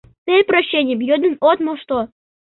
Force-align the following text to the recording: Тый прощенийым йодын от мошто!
Тый 0.25 0.41
прощенийым 0.49 1.01
йодын 1.09 1.33
от 1.49 1.57
мошто! 1.65 1.99